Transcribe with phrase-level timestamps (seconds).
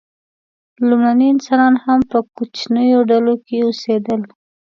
[0.87, 4.21] لومړني انسانان هم په کوچنیو ډلو کې اوسېدل.